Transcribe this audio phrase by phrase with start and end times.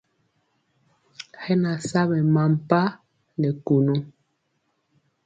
[1.43, 2.81] Hɛ na sa ɓɛ mampa
[3.39, 3.95] nɛ kunu.